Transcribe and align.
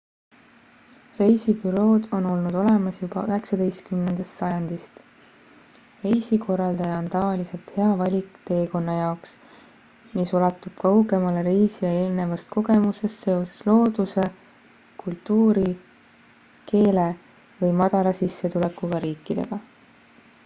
reisibürood 1.21 2.05
on 2.19 2.27
olnud 2.29 2.55
olemas 2.61 2.95
juba 3.01 3.23
19 3.33 4.23
sajandist 4.29 5.01
reisikorraldaja 6.05 6.95
on 7.01 7.09
tavaliselt 7.15 7.73
hea 7.75 7.89
valik 7.99 8.39
teekonna 8.47 8.95
jaoks 8.99 9.33
mis 10.19 10.31
ulatub 10.39 10.75
kaugemale 10.85 11.43
reisija 11.49 11.91
eelnevast 11.99 12.49
kogemusest 12.55 13.21
seoses 13.29 13.59
looduse 13.69 14.25
kultuuri 15.03 15.67
keele 16.73 17.05
või 17.61 17.73
madala 17.83 18.15
sissetulekuga 18.23 19.03
riikidega 19.07 19.61